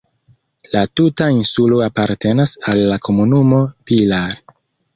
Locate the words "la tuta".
0.75-1.27